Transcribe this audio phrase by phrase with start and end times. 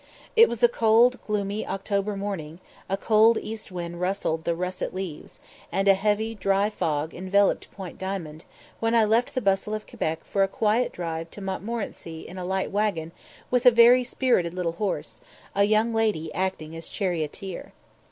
[0.35, 2.59] It was a cold, gloomy October morning,
[2.89, 5.39] a cold east wind rustled the russet leaves,
[5.71, 8.45] and a heavy, dry fog enveloped Point Diamond,
[8.79, 12.45] when I left the bustle of Quebec for a quiet drive to Montmorenci in a
[12.45, 13.11] light waggon
[13.51, 15.21] with a very spirited little horse,
[15.53, 17.71] a young lady acting as charioteer.